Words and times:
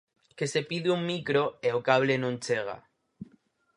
Que 0.37 0.45
se 0.53 0.61
pide 0.69 0.89
un 0.97 1.01
micro 1.11 1.43
e 1.67 1.69
o 1.77 1.79
cable 1.89 2.13
non 2.23 2.33
chega. 2.45 2.77